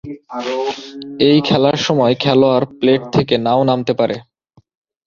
এই 1.29 1.37
খেলার 1.41 1.77
সময় 1.77 2.13
খেলোয়াড় 2.15 2.65
প্লেট 2.79 3.01
থেকে 3.15 3.35
না-ও 3.37 3.61
নামতে 3.63 3.93
পারে। 3.93 4.15